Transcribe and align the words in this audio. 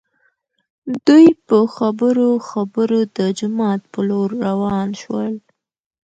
دوي 1.07 1.27
په 1.47 1.57
خبرو 1.75 2.29
خبرو 2.49 2.99
د 3.17 3.19
جومات 3.37 3.81
په 3.91 3.99
لور 4.09 4.29
راوان 4.45 4.89
شول. 5.01 5.33